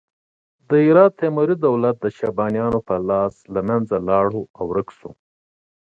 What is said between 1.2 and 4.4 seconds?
تیموري دولت د شیبانیانو په لاس له منځه لاړ